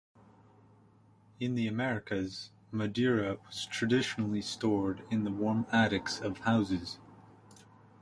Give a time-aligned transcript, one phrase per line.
[1.39, 6.97] In the Americas, Madeira was traditionally stored in the warm attics of houses.